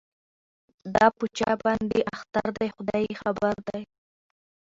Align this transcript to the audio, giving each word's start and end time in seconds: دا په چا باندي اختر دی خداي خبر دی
دا 0.95 1.05
په 1.17 1.25
چا 1.37 1.51
باندي 1.63 1.99
اختر 2.13 2.47
دی 2.57 2.67
خداي 2.75 3.07
خبر 3.21 3.55
دی 3.67 3.81